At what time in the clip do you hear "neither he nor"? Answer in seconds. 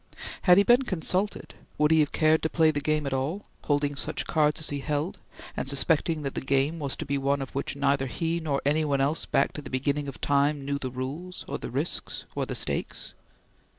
7.75-8.63